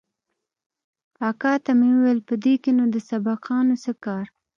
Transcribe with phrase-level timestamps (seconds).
[1.29, 4.25] اکا ته مې وويل په دې کښې نو د سبقانو څه کار.